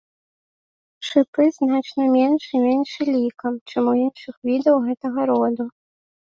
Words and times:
Шыпы 1.09 1.45
значна 1.57 2.03
менш 2.15 2.43
і 2.61 2.63
меншы 2.65 3.01
лікам, 3.13 3.53
чым 3.69 3.83
у 3.95 3.95
іншых 4.05 4.35
відаў 4.51 4.75
гэтага 4.91 5.31
роду. 5.35 5.63